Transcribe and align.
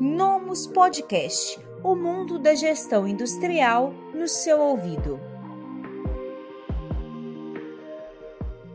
Nomos 0.00 0.64
Podcast 0.64 1.58
o 1.82 1.96
mundo 1.96 2.38
da 2.38 2.54
gestão 2.54 3.04
industrial 3.08 3.92
no 4.14 4.28
seu 4.28 4.60
ouvido. 4.60 5.18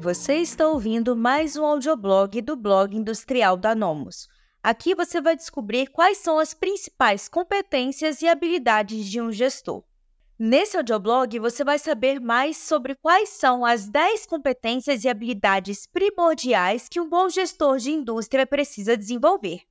Você 0.02 0.34
está 0.40 0.68
ouvindo 0.68 1.16
mais 1.16 1.56
um 1.56 1.64
audioblog 1.64 2.42
do 2.42 2.58
blog 2.58 2.94
industrial 2.94 3.56
da 3.56 3.74
Nomos. 3.74 4.28
Aqui 4.62 4.94
você 4.94 5.22
vai 5.22 5.38
descobrir 5.38 5.88
quais 5.88 6.18
são 6.18 6.38
as 6.38 6.54
principais 6.54 7.30
competências 7.30 8.22
e 8.22 8.28
habilidades 8.28 9.06
de 9.06 9.22
um 9.22 9.32
gestor. 9.32 9.82
Nesse 10.38 10.76
audioblog, 10.76 11.40
você 11.40 11.64
vai 11.64 11.80
saber 11.80 12.20
mais 12.20 12.58
sobre 12.58 12.96
quais 12.96 13.30
são 13.30 13.64
as 13.64 13.88
10 13.88 14.26
competências 14.26 15.06
e 15.06 15.08
habilidades 15.08 15.88
primordiais 15.88 16.90
que 16.90 17.00
um 17.00 17.08
bom 17.08 17.30
gestor 17.30 17.78
de 17.78 17.92
indústria 17.92 18.46
precisa 18.46 18.98
desenvolver. 18.98 19.62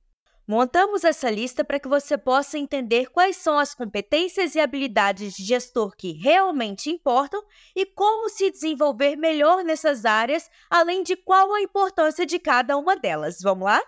Montamos 0.45 1.05
essa 1.05 1.29
lista 1.29 1.63
para 1.63 1.79
que 1.79 1.87
você 1.87 2.17
possa 2.17 2.57
entender 2.57 3.09
quais 3.09 3.37
são 3.37 3.57
as 3.57 3.73
competências 3.73 4.55
e 4.55 4.59
habilidades 4.59 5.33
de 5.35 5.43
gestor 5.43 5.95
que 5.95 6.11
realmente 6.11 6.89
importam 6.89 7.41
e 7.73 7.85
como 7.85 8.27
se 8.27 8.51
desenvolver 8.51 9.15
melhor 9.15 9.63
nessas 9.63 10.03
áreas, 10.03 10.49
além 10.69 11.01
de 11.01 11.15
qual 11.15 11.53
a 11.53 11.61
importância 11.61 12.25
de 12.25 12.37
cada 12.39 12.75
uma 12.77 12.93
delas. 12.97 13.37
Vamos 13.41 13.63
lá? 13.63 13.81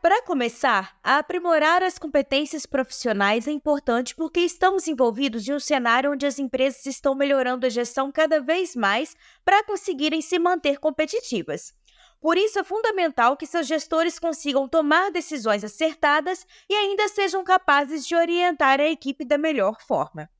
Para 0.00 0.22
começar, 0.22 0.98
aprimorar 1.02 1.82
as 1.82 1.98
competências 1.98 2.64
profissionais 2.64 3.46
é 3.46 3.50
importante 3.50 4.14
porque 4.14 4.40
estamos 4.40 4.88
envolvidos 4.88 5.46
em 5.46 5.52
um 5.52 5.60
cenário 5.60 6.12
onde 6.12 6.24
as 6.24 6.38
empresas 6.38 6.86
estão 6.86 7.14
melhorando 7.14 7.66
a 7.66 7.70
gestão 7.70 8.10
cada 8.10 8.40
vez 8.40 8.74
mais 8.74 9.14
para 9.44 9.62
conseguirem 9.64 10.22
se 10.22 10.38
manter 10.38 10.78
competitivas. 10.78 11.74
Por 12.24 12.38
isso, 12.38 12.58
é 12.58 12.64
fundamental 12.64 13.36
que 13.36 13.46
seus 13.46 13.66
gestores 13.66 14.18
consigam 14.18 14.66
tomar 14.66 15.10
decisões 15.10 15.62
acertadas 15.62 16.46
e 16.70 16.74
ainda 16.74 17.06
sejam 17.06 17.44
capazes 17.44 18.06
de 18.06 18.16
orientar 18.16 18.80
a 18.80 18.88
equipe 18.88 19.26
da 19.26 19.36
melhor 19.36 19.82
forma. 19.82 20.30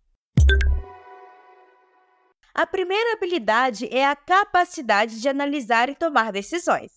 A 2.54 2.66
primeira 2.66 3.12
habilidade 3.12 3.86
é 3.94 4.06
a 4.06 4.16
capacidade 4.16 5.20
de 5.20 5.28
analisar 5.28 5.90
e 5.90 5.94
tomar 5.94 6.32
decisões. 6.32 6.90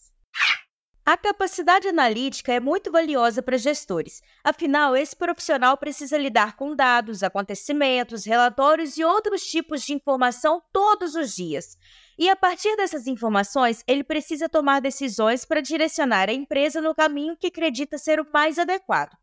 A 1.06 1.18
capacidade 1.18 1.90
analítica 1.90 2.54
é 2.54 2.60
muito 2.62 2.90
valiosa 2.90 3.42
para 3.42 3.58
gestores, 3.58 4.22
afinal, 4.42 4.96
esse 4.96 5.18
profissional 5.18 5.76
precisa 5.78 6.18
lidar 6.18 6.56
com 6.56 6.74
dados, 6.74 7.24
acontecimentos, 7.24 8.26
relatórios 8.26 8.98
e 8.98 9.04
outros 9.04 9.46
tipos 9.46 9.82
de 9.82 9.92
informação 9.92 10.62
todos 10.72 11.14
os 11.14 11.36
dias. 11.36 11.78
E 12.18 12.30
a 12.30 12.36
partir 12.36 12.76
dessas 12.76 13.06
informações, 13.06 13.84
ele 13.88 14.04
precisa 14.04 14.50
tomar 14.50 14.82
decisões 14.82 15.46
para 15.46 15.62
direcionar 15.62 16.30
a 16.30 16.34
empresa 16.34 16.82
no 16.82 16.96
caminho 16.96 17.38
que 17.38 17.48
acredita 17.48 17.98
ser 17.98 18.20
o 18.20 18.28
mais 18.34 18.58
adequado. 18.58 19.16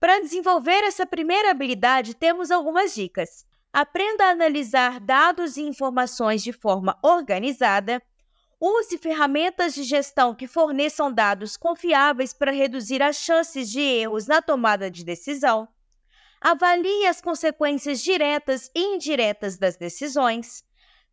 Para 0.00 0.20
desenvolver 0.20 0.84
essa 0.84 1.04
primeira 1.04 1.50
habilidade, 1.50 2.14
temos 2.14 2.50
algumas 2.50 2.94
dicas. 2.94 3.44
Aprenda 3.72 4.24
a 4.24 4.30
analisar 4.30 4.98
dados 4.98 5.56
e 5.56 5.62
informações 5.62 6.42
de 6.42 6.52
forma 6.52 6.98
organizada. 7.02 8.02
Use 8.60 8.96
ferramentas 8.96 9.74
de 9.74 9.82
gestão 9.82 10.34
que 10.34 10.46
forneçam 10.46 11.12
dados 11.12 11.56
confiáveis 11.56 12.32
para 12.32 12.50
reduzir 12.50 13.02
as 13.02 13.16
chances 13.16 13.70
de 13.70 13.80
erros 13.80 14.26
na 14.26 14.40
tomada 14.40 14.90
de 14.90 15.04
decisão. 15.04 15.68
Avalie 16.40 17.06
as 17.06 17.20
consequências 17.20 18.00
diretas 18.00 18.70
e 18.74 18.94
indiretas 18.94 19.58
das 19.58 19.76
decisões. 19.76 20.64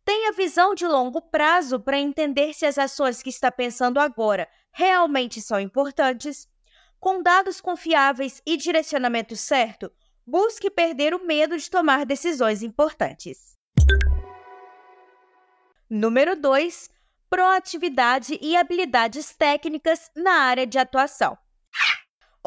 Tenha 0.06 0.30
visão 0.30 0.72
de 0.72 0.86
longo 0.86 1.20
prazo 1.20 1.80
para 1.80 1.98
entender 1.98 2.54
se 2.54 2.64
as 2.64 2.78
ações 2.78 3.20
que 3.20 3.28
está 3.28 3.50
pensando 3.50 3.98
agora 3.98 4.48
realmente 4.72 5.42
são 5.42 5.58
importantes. 5.58 6.48
Com 7.00 7.20
dados 7.20 7.60
confiáveis 7.60 8.40
e 8.46 8.56
direcionamento 8.56 9.34
certo, 9.34 9.90
busque 10.24 10.70
perder 10.70 11.12
o 11.12 11.26
medo 11.26 11.58
de 11.58 11.68
tomar 11.68 12.06
decisões 12.06 12.62
importantes. 12.62 13.56
Número 15.90 16.36
2. 16.36 16.88
Proatividade 17.28 18.38
e 18.40 18.56
habilidades 18.56 19.34
técnicas 19.34 20.08
na 20.14 20.34
área 20.34 20.64
de 20.68 20.78
atuação. 20.78 21.36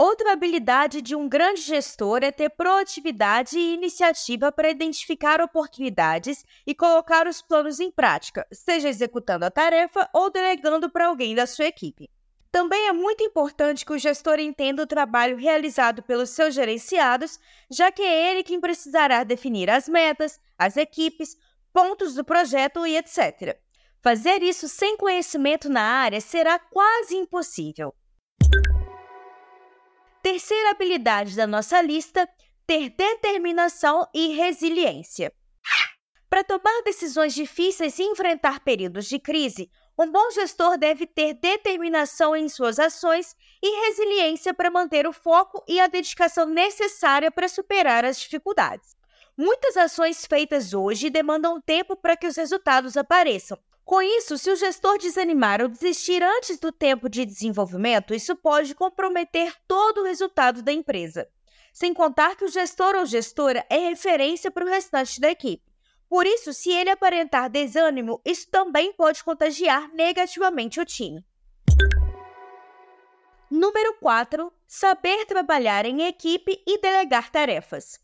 Outra 0.02 0.32
habilidade 0.32 1.02
de 1.02 1.14
um 1.14 1.28
grande 1.28 1.60
gestor 1.60 2.24
é 2.24 2.32
ter 2.32 2.52
proatividade 2.52 3.60
e 3.60 3.74
iniciativa 3.74 4.50
para 4.50 4.70
identificar 4.70 5.42
oportunidades 5.42 6.46
e 6.66 6.74
colocar 6.74 7.28
os 7.28 7.42
planos 7.42 7.82
em 7.82 7.92
prática, 7.92 8.48
seja 8.50 8.88
executando 8.88 9.44
a 9.44 9.52
tarefa 9.52 10.10
ou 10.14 10.32
delegando 10.32 10.90
para 10.90 11.08
alguém 11.08 11.36
da 11.36 11.46
sua 11.46 11.66
equipe. 11.66 12.10
Também 12.50 12.88
é 12.88 12.94
muito 12.94 13.26
importante 13.26 13.86
que 13.86 13.92
o 13.92 13.98
gestor 13.98 14.40
entenda 14.40 14.84
o 14.84 14.88
trabalho 14.88 15.36
realizado 15.36 16.02
pelos 16.02 16.30
seus 16.30 16.56
gerenciados, 16.56 17.38
já 17.70 17.92
que 17.92 18.02
é 18.02 18.32
ele 18.32 18.42
quem 18.42 18.62
precisará 18.62 19.26
definir 19.26 19.70
as 19.70 19.90
metas, 19.90 20.40
as 20.58 20.78
equipes, 20.78 21.36
pontos 21.74 22.16
do 22.16 22.24
projeto 22.24 22.88
e 22.88 22.96
etc. 22.96 23.60
Fazer 24.02 24.42
isso 24.44 24.70
sem 24.70 24.96
conhecimento 24.96 25.68
na 25.68 25.84
área 25.84 26.22
será 26.22 26.58
quase 26.58 27.18
impossível. 27.18 27.94
Terceira 30.32 30.70
habilidade 30.70 31.36
da 31.36 31.48
nossa 31.48 31.82
lista: 31.82 32.30
ter 32.68 32.92
determinação 32.92 34.08
e 34.14 34.28
resiliência. 34.36 35.34
Para 36.30 36.44
tomar 36.44 36.84
decisões 36.86 37.34
difíceis 37.34 37.98
e 37.98 38.04
enfrentar 38.04 38.60
períodos 38.60 39.08
de 39.08 39.18
crise, 39.18 39.72
um 39.98 40.12
bom 40.12 40.30
gestor 40.30 40.78
deve 40.78 41.08
ter 41.08 41.34
determinação 41.34 42.36
em 42.36 42.48
suas 42.48 42.78
ações 42.78 43.36
e 43.60 43.88
resiliência 43.88 44.54
para 44.54 44.70
manter 44.70 45.08
o 45.08 45.12
foco 45.12 45.64
e 45.68 45.80
a 45.80 45.88
dedicação 45.88 46.46
necessária 46.46 47.32
para 47.32 47.50
superar 47.50 48.06
as 48.06 48.20
dificuldades. 48.20 48.96
Muitas 49.36 49.76
ações 49.78 50.28
feitas 50.28 50.76
hoje 50.76 51.10
demandam 51.10 51.60
tempo 51.60 51.96
para 51.96 52.16
que 52.16 52.28
os 52.28 52.38
resultados 52.38 52.96
apareçam, 52.96 53.58
com 53.90 54.04
isso, 54.04 54.38
se 54.38 54.52
o 54.52 54.56
gestor 54.56 55.00
desanimar 55.00 55.64
ou 55.64 55.68
desistir 55.68 56.22
antes 56.22 56.60
do 56.60 56.72
tempo 56.72 57.10
de 57.10 57.26
desenvolvimento, 57.26 58.14
isso 58.14 58.36
pode 58.36 58.76
comprometer 58.76 59.52
todo 59.68 60.02
o 60.02 60.04
resultado 60.04 60.62
da 60.62 60.72
empresa. 60.72 61.28
Sem 61.74 61.92
contar 61.92 62.36
que 62.36 62.46
o 62.46 62.50
gestor 62.50 62.94
ou 62.94 63.04
gestora 63.08 63.66
é 63.68 63.90
referência 63.90 64.52
para 64.52 64.64
o 64.64 64.70
restante 64.70 65.20
da 65.20 65.32
equipe. 65.32 65.64
Por 66.08 66.28
isso, 66.28 66.54
se 66.54 66.70
ele 66.70 66.92
aparentar 66.92 67.50
desânimo, 67.50 68.22
isso 68.24 68.48
também 68.52 68.94
pode 68.94 69.24
contagiar 69.24 69.92
negativamente 69.92 70.80
o 70.80 70.86
time. 70.86 71.26
Número 73.50 73.96
4. 74.00 74.54
Saber 74.68 75.26
trabalhar 75.26 75.88
em 75.88 76.04
equipe 76.04 76.62
e 76.68 76.80
delegar 76.80 77.32
tarefas. 77.32 78.00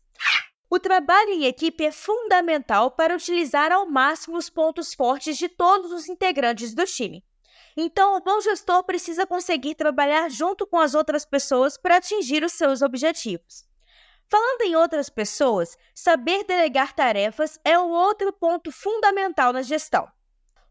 O 0.68 0.80
trabalho 0.80 1.30
em 1.30 1.44
equipe 1.44 1.84
é 1.84 1.92
fundamental 1.92 2.90
para 2.90 3.14
utilizar 3.14 3.70
ao 3.70 3.86
máximo 3.86 4.36
os 4.36 4.50
pontos 4.50 4.92
fortes 4.92 5.38
de 5.38 5.48
todos 5.48 5.92
os 5.92 6.08
integrantes 6.08 6.74
do 6.74 6.84
time. 6.84 7.24
Então, 7.76 8.16
o 8.16 8.20
bom 8.20 8.40
gestor 8.40 8.82
precisa 8.82 9.26
conseguir 9.26 9.74
trabalhar 9.74 10.28
junto 10.28 10.66
com 10.66 10.78
as 10.78 10.94
outras 10.94 11.24
pessoas 11.24 11.76
para 11.76 11.98
atingir 11.98 12.42
os 12.42 12.52
seus 12.52 12.82
objetivos. 12.82 13.64
Falando 14.28 14.62
em 14.62 14.74
outras 14.74 15.08
pessoas, 15.08 15.78
saber 15.94 16.42
delegar 16.44 16.94
tarefas 16.94 17.60
é 17.64 17.78
um 17.78 17.90
outro 17.90 18.32
ponto 18.32 18.72
fundamental 18.72 19.52
na 19.52 19.62
gestão. 19.62 20.08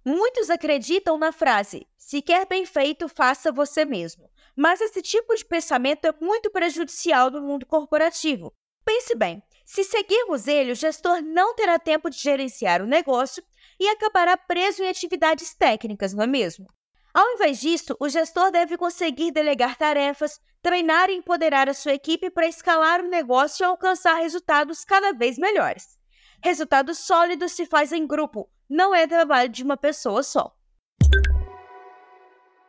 Muitos 0.03 0.49
acreditam 0.49 1.17
na 1.17 1.31
frase: 1.31 1.87
se 1.97 2.21
quer 2.21 2.45
bem 2.45 2.65
feito, 2.65 3.07
faça 3.07 3.51
você 3.51 3.85
mesmo. 3.85 4.29
Mas 4.55 4.81
esse 4.81 5.01
tipo 5.01 5.33
de 5.35 5.45
pensamento 5.45 6.05
é 6.05 6.13
muito 6.19 6.51
prejudicial 6.51 7.31
no 7.31 7.41
mundo 7.41 7.65
corporativo. 7.65 8.53
Pense 8.83 9.15
bem, 9.15 9.41
se 9.65 9.83
seguirmos 9.83 10.47
ele, 10.47 10.71
o 10.71 10.75
gestor 10.75 11.21
não 11.23 11.55
terá 11.55 11.79
tempo 11.79 12.09
de 12.09 12.17
gerenciar 12.19 12.81
o 12.81 12.87
negócio 12.87 13.43
e 13.79 13.87
acabará 13.89 14.37
preso 14.37 14.83
em 14.83 14.87
atividades 14.87 15.55
técnicas, 15.55 16.13
não 16.13 16.23
é 16.23 16.27
mesmo? 16.27 16.67
Ao 17.13 17.33
invés 17.33 17.59
disso, 17.59 17.95
o 17.99 18.07
gestor 18.07 18.51
deve 18.51 18.77
conseguir 18.77 19.31
delegar 19.31 19.75
tarefas, 19.75 20.39
treinar 20.61 21.09
e 21.09 21.15
empoderar 21.15 21.67
a 21.67 21.73
sua 21.73 21.93
equipe 21.93 22.29
para 22.29 22.47
escalar 22.47 23.01
o 23.01 23.09
negócio 23.09 23.63
e 23.63 23.65
alcançar 23.65 24.15
resultados 24.15 24.85
cada 24.85 25.13
vez 25.13 25.37
melhores. 25.37 25.97
Resultados 26.43 26.99
sólidos 26.99 27.53
se 27.53 27.65
faz 27.65 27.91
em 27.91 28.05
grupo, 28.05 28.49
não 28.69 28.93
é 28.93 29.07
trabalho 29.07 29.49
de 29.49 29.63
uma 29.63 29.77
pessoa 29.77 30.21
só. 30.21 30.53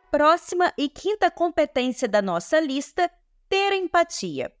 Próxima 0.09 0.73
e 0.77 0.89
quinta 0.89 1.29
competência 1.29 2.07
da 2.07 2.21
nossa 2.21 2.59
lista: 2.59 3.11
ter 3.49 3.73
empatia. 3.73 4.51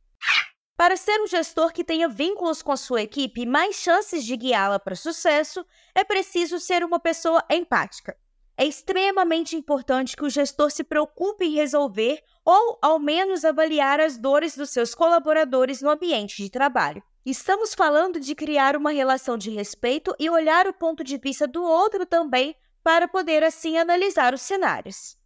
Para 0.77 0.95
ser 0.95 1.19
um 1.19 1.25
gestor 1.25 1.73
que 1.73 1.83
tenha 1.83 2.07
vínculos 2.07 2.61
com 2.61 2.71
a 2.71 2.77
sua 2.77 3.01
equipe 3.01 3.41
e 3.41 3.45
mais 3.47 3.77
chances 3.77 4.23
de 4.23 4.37
guiá-la 4.37 4.77
para 4.77 4.95
sucesso, 4.95 5.65
é 5.95 6.03
preciso 6.03 6.59
ser 6.59 6.83
uma 6.83 6.99
pessoa 6.99 7.43
empática. 7.49 8.15
É 8.55 8.63
extremamente 8.63 9.55
importante 9.55 10.15
que 10.15 10.23
o 10.23 10.29
gestor 10.29 10.69
se 10.69 10.83
preocupe 10.83 11.45
em 11.45 11.55
resolver 11.55 12.21
ou, 12.45 12.77
ao 12.79 12.99
menos, 12.99 13.43
avaliar 13.43 13.99
as 13.99 14.19
dores 14.19 14.55
dos 14.55 14.69
seus 14.69 14.93
colaboradores 14.93 15.81
no 15.81 15.89
ambiente 15.89 16.43
de 16.43 16.49
trabalho. 16.49 17.01
Estamos 17.25 17.73
falando 17.73 18.19
de 18.19 18.35
criar 18.35 18.75
uma 18.75 18.91
relação 18.91 19.35
de 19.35 19.49
respeito 19.49 20.15
e 20.19 20.29
olhar 20.29 20.67
o 20.67 20.73
ponto 20.73 21.03
de 21.03 21.17
vista 21.17 21.47
do 21.47 21.63
outro 21.63 22.05
também 22.05 22.55
para 22.83 23.07
poder 23.07 23.43
assim 23.43 23.79
analisar 23.79 24.31
os 24.31 24.41
cenários. 24.41 25.17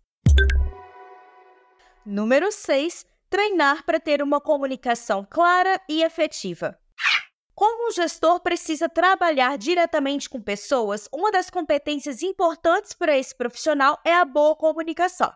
Número 2.05 2.51
6 2.51 3.10
treinar 3.31 3.85
para 3.85 3.97
ter 3.97 4.21
uma 4.21 4.41
comunicação 4.41 5.25
clara 5.27 5.81
e 5.87 6.03
efetiva. 6.03 6.77
Como 7.55 7.87
um 7.87 7.91
gestor 7.91 8.41
precisa 8.41 8.89
trabalhar 8.89 9.57
diretamente 9.57 10.29
com 10.29 10.41
pessoas, 10.41 11.07
uma 11.13 11.31
das 11.31 11.49
competências 11.49 12.21
importantes 12.21 12.91
para 12.91 13.17
esse 13.17 13.33
profissional 13.33 13.97
é 14.03 14.13
a 14.13 14.25
boa 14.25 14.53
comunicação. 14.53 15.31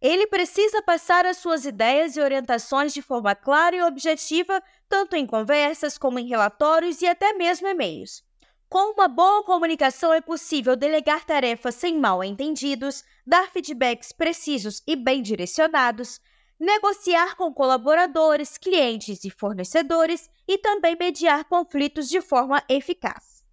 Ele 0.00 0.26
precisa 0.26 0.82
passar 0.82 1.24
as 1.24 1.38
suas 1.38 1.64
ideias 1.64 2.16
e 2.16 2.20
orientações 2.20 2.92
de 2.92 3.00
forma 3.00 3.34
clara 3.34 3.74
e 3.76 3.82
objetiva, 3.82 4.62
tanto 4.86 5.16
em 5.16 5.26
conversas 5.26 5.96
como 5.96 6.18
em 6.18 6.28
relatórios 6.28 7.00
e 7.00 7.06
até 7.06 7.32
mesmo 7.32 7.66
e-mails. 7.66 8.22
Com 8.68 8.92
uma 8.92 9.08
boa 9.08 9.42
comunicação 9.42 10.12
é 10.12 10.20
possível 10.20 10.76
delegar 10.76 11.24
tarefas 11.24 11.76
sem 11.76 11.98
mal 11.98 12.22
entendidos, 12.22 13.02
dar 13.26 13.50
feedbacks 13.50 14.12
precisos 14.12 14.82
e 14.86 14.94
bem 14.94 15.22
direcionados, 15.22 16.20
negociar 16.58 17.36
com 17.36 17.52
colaboradores, 17.52 18.58
clientes 18.58 19.24
e 19.24 19.30
fornecedores 19.30 20.28
e 20.46 20.58
também 20.58 20.96
mediar 20.98 21.44
conflitos 21.44 22.08
de 22.08 22.20
forma 22.20 22.62
eficaz. 22.68 23.44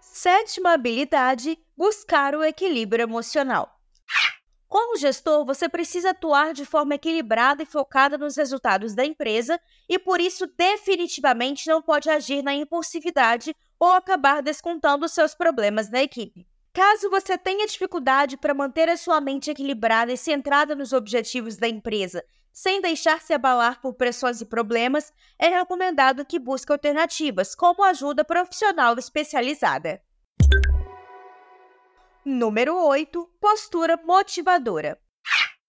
Sétima 0.00 0.72
habilidade: 0.72 1.56
buscar 1.76 2.34
o 2.34 2.42
equilíbrio 2.42 3.02
emocional. 3.04 3.78
Como 4.66 4.98
gestor, 4.98 5.46
você 5.46 5.68
precisa 5.68 6.10
atuar 6.10 6.52
de 6.52 6.66
forma 6.66 6.96
equilibrada 6.96 7.62
e 7.62 7.66
focada 7.66 8.18
nos 8.18 8.36
resultados 8.36 8.94
da 8.94 9.04
empresa 9.04 9.60
e, 9.88 9.98
por 9.98 10.20
isso, 10.20 10.46
definitivamente 10.58 11.68
não 11.68 11.80
pode 11.80 12.10
agir 12.10 12.42
na 12.42 12.54
impulsividade 12.54 13.54
ou 13.78 13.92
acabar 13.92 14.42
descontando 14.42 15.08
seus 15.08 15.34
problemas 15.34 15.88
na 15.88 16.02
equipe. 16.02 16.47
Caso 16.72 17.10
você 17.10 17.36
tenha 17.36 17.66
dificuldade 17.66 18.36
para 18.36 18.54
manter 18.54 18.88
a 18.88 18.96
sua 18.96 19.20
mente 19.20 19.50
equilibrada 19.50 20.12
e 20.12 20.16
centrada 20.16 20.74
nos 20.74 20.92
objetivos 20.92 21.56
da 21.56 21.68
empresa, 21.68 22.24
sem 22.52 22.80
deixar 22.80 23.20
se 23.20 23.32
abalar 23.32 23.80
por 23.80 23.94
pressões 23.94 24.40
e 24.40 24.44
problemas, 24.44 25.12
é 25.38 25.48
recomendado 25.48 26.24
que 26.24 26.38
busque 26.38 26.72
alternativas, 26.72 27.54
como 27.54 27.84
ajuda 27.84 28.24
profissional 28.24 28.98
especializada. 28.98 30.02
Número 32.24 32.76
8 32.76 33.30
Postura 33.40 33.96
motivadora. 34.04 35.00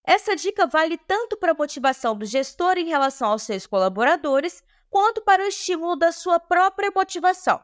Essa 0.04 0.36
dica 0.36 0.66
vale 0.66 0.98
tanto 0.98 1.38
para 1.38 1.52
a 1.52 1.56
motivação 1.56 2.18
do 2.18 2.26
gestor 2.26 2.78
em 2.78 2.88
relação 2.88 3.30
aos 3.30 3.44
seus 3.44 3.68
colaboradores, 3.68 4.64
quanto 4.90 5.22
para 5.22 5.44
o 5.44 5.48
estímulo 5.48 5.96
da 5.96 6.12
sua 6.12 6.40
própria 6.40 6.92
motivação. 6.94 7.64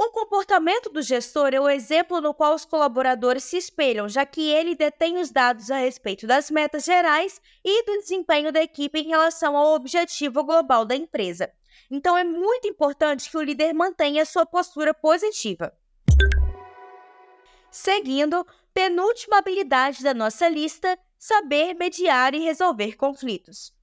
O 0.00 0.12
comportamento 0.12 0.90
do 0.90 1.02
gestor 1.02 1.52
é 1.52 1.60
o 1.60 1.68
exemplo 1.68 2.20
no 2.20 2.32
qual 2.32 2.54
os 2.54 2.64
colaboradores 2.64 3.42
se 3.42 3.56
espelham, 3.56 4.08
já 4.08 4.24
que 4.24 4.48
ele 4.48 4.76
detém 4.76 5.18
os 5.18 5.32
dados 5.32 5.72
a 5.72 5.78
respeito 5.78 6.24
das 6.24 6.52
metas 6.52 6.84
gerais 6.84 7.40
e 7.64 7.82
do 7.82 7.98
desempenho 7.98 8.52
da 8.52 8.62
equipe 8.62 9.00
em 9.00 9.08
relação 9.08 9.56
ao 9.56 9.74
objetivo 9.74 10.44
global 10.44 10.84
da 10.84 10.94
empresa. 10.94 11.52
Então, 11.90 12.16
é 12.16 12.22
muito 12.22 12.68
importante 12.68 13.28
que 13.28 13.36
o 13.36 13.42
líder 13.42 13.72
mantenha 13.74 14.24
sua 14.24 14.46
postura 14.46 14.94
positiva. 14.94 15.76
Seguindo, 17.68 18.46
penúltima 18.72 19.38
habilidade 19.38 20.04
da 20.04 20.14
nossa 20.14 20.48
lista: 20.48 20.96
saber 21.18 21.74
mediar 21.74 22.36
e 22.36 22.38
resolver 22.38 22.94
conflitos. 22.94 23.74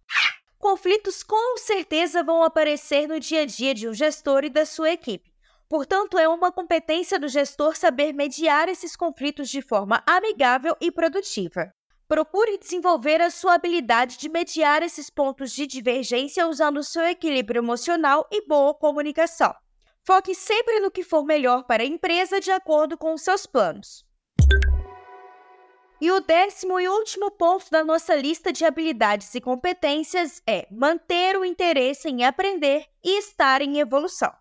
Conflitos 0.58 1.24
com 1.24 1.58
certeza 1.58 2.24
vão 2.24 2.42
aparecer 2.42 3.06
no 3.06 3.20
dia 3.20 3.42
a 3.42 3.46
dia 3.46 3.74
de 3.74 3.90
um 3.90 3.94
gestor 3.94 4.46
e 4.46 4.50
da 4.50 4.66
sua 4.66 4.92
equipe. 4.92 5.35
Portanto, 5.68 6.18
é 6.18 6.28
uma 6.28 6.52
competência 6.52 7.20
do 7.20 7.28
gestor 7.28 7.76
saber 7.76 8.14
mediar 8.14 8.70
esses 8.70 8.96
conflitos 8.96 9.50
de 9.50 9.62
forma 9.62 10.04
amigável 10.06 10.76
e 10.80 10.92
produtiva. 10.92 11.74
Procure 12.08 12.60
desenvolver 12.60 13.20
a 13.20 13.32
sua 13.32 13.56
habilidade 13.56 14.18
de 14.20 14.30
mediar 14.30 14.84
esses 14.84 15.10
pontos 15.10 15.52
de 15.52 15.66
divergência 15.66 16.48
usando 16.48 16.84
seu 16.84 17.04
equilíbrio 17.04 17.60
emocional 17.60 18.28
e 18.32 18.46
boa 18.46 18.76
comunicação. 18.76 19.56
Foque 20.04 20.36
sempre 20.36 20.80
no 20.80 20.92
que 20.92 21.04
for 21.04 21.26
melhor 21.26 21.64
para 21.64 21.82
a 21.82 21.86
empresa 21.86 22.40
de 22.40 22.52
acordo 22.52 22.96
com 22.96 23.16
os 23.16 23.24
seus 23.24 23.48
planos. 23.48 24.06
E 26.00 26.12
o 26.12 26.20
décimo 26.20 26.80
e 26.80 26.88
último 26.88 27.32
ponto 27.32 27.72
da 27.72 27.84
nossa 27.84 28.14
lista 28.14 28.54
de 28.54 28.64
habilidades 28.64 29.34
e 29.34 29.42
competências 29.42 30.44
é 30.46 30.68
manter 30.70 31.36
o 31.36 31.44
interesse 31.44 32.08
em 32.08 32.24
aprender 32.24 32.86
e 33.04 33.18
estar 33.18 33.64
em 33.64 33.80
evolução. 33.80 34.32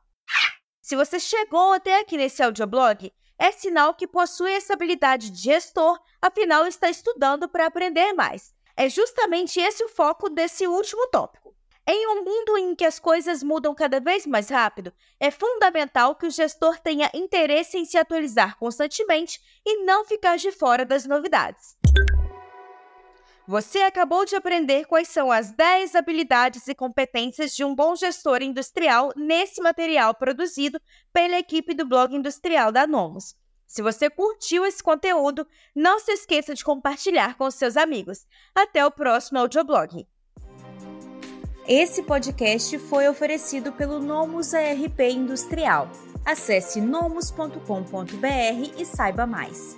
Se 0.85 0.97
você 0.97 1.19
chegou 1.19 1.73
até 1.73 1.99
aqui 1.99 2.15
nesse 2.15 2.43
audioblog, 2.43 3.11
é 3.39 3.51
sinal 3.53 3.95
que 3.95 4.07
possui 4.07 4.53
essa 4.53 4.75
habilidade 4.75 5.31
de 5.31 5.41
gestor, 5.41 5.99
afinal 6.21 6.67
está 6.67 6.91
estudando 6.91 7.49
para 7.49 7.65
aprender 7.65 8.13
mais. 8.13 8.55
É 8.77 8.87
justamente 8.87 9.59
esse 9.59 9.83
o 9.83 9.89
foco 9.89 10.29
desse 10.29 10.67
último 10.67 11.07
tópico. 11.07 11.57
Em 11.87 12.07
um 12.09 12.23
mundo 12.23 12.59
em 12.59 12.75
que 12.75 12.85
as 12.85 12.99
coisas 12.99 13.43
mudam 13.43 13.75
cada 13.75 13.99
vez 13.99 14.27
mais 14.27 14.51
rápido, 14.51 14.93
é 15.19 15.31
fundamental 15.31 16.15
que 16.17 16.27
o 16.27 16.31
gestor 16.31 16.79
tenha 16.79 17.11
interesse 17.15 17.79
em 17.79 17.87
se 17.87 17.97
atualizar 17.97 18.59
constantemente 18.59 19.41
e 19.65 19.87
não 19.87 20.05
ficar 20.05 20.37
de 20.37 20.53
fora 20.53 20.85
das 20.85 21.07
novidades. 21.07 21.79
Você 23.47 23.81
acabou 23.81 24.25
de 24.25 24.35
aprender 24.35 24.87
quais 24.87 25.09
são 25.09 25.31
as 25.31 25.51
10 25.51 25.95
habilidades 25.95 26.67
e 26.67 26.75
competências 26.75 27.55
de 27.55 27.63
um 27.63 27.75
bom 27.75 27.95
gestor 27.95 28.43
industrial 28.43 29.13
nesse 29.15 29.61
material 29.61 30.15
produzido 30.15 30.81
pela 31.13 31.39
equipe 31.39 31.75
do 31.75 31.87
blog 31.87 32.17
industrial 32.17 32.73
da 32.73 32.87
Nomos. 32.87 33.35
Se 33.67 33.83
você 33.83 34.09
curtiu 34.09 34.65
esse 34.65 34.83
conteúdo, 34.83 35.47
não 35.75 36.01
se 36.01 36.13
esqueça 36.13 36.55
de 36.55 36.65
compartilhar 36.65 37.37
com 37.37 37.51
seus 37.51 37.77
amigos. 37.77 38.27
Até 38.55 38.85
o 38.87 38.91
próximo 38.91 39.39
audioblog. 39.39 40.07
Esse 41.69 42.03
podcast 42.03 42.79
foi 42.79 43.09
oferecido 43.09 43.73
pelo 43.73 43.99
Nomus 43.99 44.55
ARP 44.55 45.01
Industrial. 45.01 45.91
Acesse 46.25 46.81
nomus.com.br 46.81 47.59
e 48.79 48.85
saiba 48.87 49.27
mais. 49.27 49.77